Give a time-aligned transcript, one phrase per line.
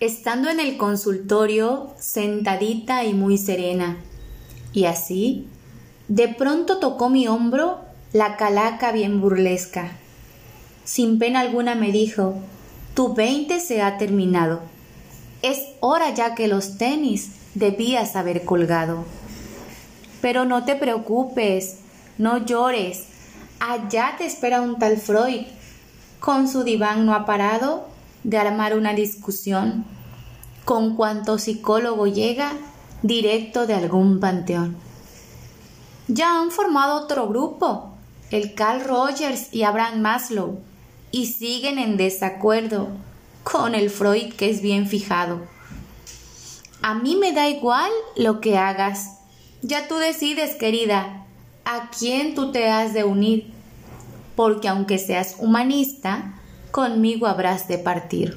[0.00, 3.98] estando en el consultorio sentadita y muy serena.
[4.72, 5.46] Y así,
[6.08, 7.80] de pronto tocó mi hombro
[8.12, 9.92] la calaca bien burlesca.
[10.84, 12.34] Sin pena alguna me dijo,
[12.94, 14.60] tu veinte se ha terminado.
[15.42, 19.04] Es hora ya que los tenis debías haber colgado.
[20.20, 21.78] Pero no te preocupes,
[22.18, 23.04] no llores.
[23.60, 25.46] Allá te espera un tal Freud.
[26.20, 27.93] Con su diván no ha parado
[28.24, 29.84] de armar una discusión
[30.64, 32.52] con cuanto psicólogo llega
[33.02, 34.76] directo de algún panteón.
[36.08, 37.94] Ya han formado otro grupo,
[38.30, 40.58] el Carl Rogers y Abraham Maslow,
[41.10, 42.88] y siguen en desacuerdo
[43.42, 45.42] con el Freud que es bien fijado.
[46.82, 49.18] A mí me da igual lo que hagas.
[49.62, 51.24] Ya tú decides, querida,
[51.64, 53.52] a quién tú te has de unir,
[54.36, 56.34] porque aunque seas humanista,
[56.74, 58.36] conmigo habrás de partir.